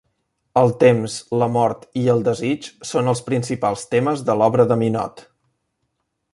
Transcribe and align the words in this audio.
El 0.61 0.71
temps, 0.83 1.17
la 1.43 1.49
mort 1.57 1.83
i 2.03 2.07
el 2.15 2.25
desig 2.29 2.71
són 2.93 3.13
els 3.13 3.23
principals 3.29 3.87
temes 3.95 4.27
de 4.31 4.39
l'obra 4.41 4.69
de 4.73 4.81
Minot. 4.85 5.25